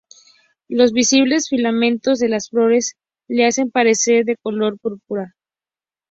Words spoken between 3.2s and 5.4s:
le hacen parecer de color púrpura.